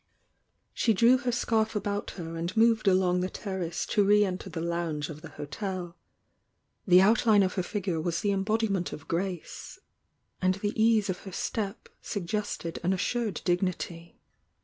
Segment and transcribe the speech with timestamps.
[0.73, 4.59] She drew her scarf about her and moved along the terrace to re enter the
[4.59, 5.95] lounge of the hotel.
[6.87, 9.77] The outline of her figure was the embodiment of grace,
[10.41, 14.15] and the ease of her step suggested an assured die nity.